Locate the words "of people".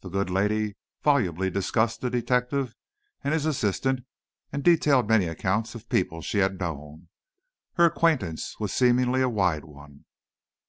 5.76-6.20